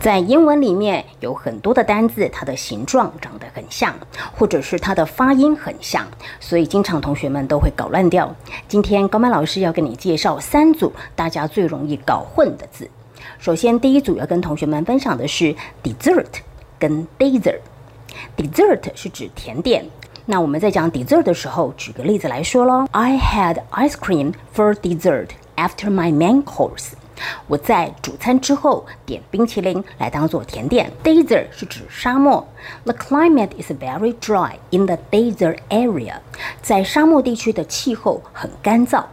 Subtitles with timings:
[0.00, 3.94] 在英文里面有很多的单字，它的形状长得很像，
[4.36, 6.06] 或者是它的发音很像，
[6.40, 8.34] 所以经常同学们都会搞乱掉。
[8.68, 12.88] 今天高曼老师要跟你介绍三组大家最容易搞混的字。
[13.38, 16.26] 首先，第一组要跟同学们分享的是 dessert
[16.78, 17.60] 跟 dessert。
[18.36, 19.84] dessert 是指甜点。
[20.26, 22.86] 那我们在讲 dessert 的时候，举个例子来说喽。
[22.90, 26.92] I had ice cream for dessert after my main course。
[27.46, 30.90] 我在主餐之后点冰淇淋来当做甜点。
[31.02, 32.46] Desert 是指沙漠。
[32.84, 36.14] The climate is very dry in the desert area。
[36.62, 39.04] 在沙漠地区的气候很干燥。